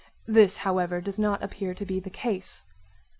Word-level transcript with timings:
This, 0.25 0.57
however, 0.57 0.99
does 0.99 1.19
not 1.19 1.43
appear 1.43 1.75
to 1.75 1.85
be 1.85 1.99
the 1.99 2.09
case. 2.09 2.63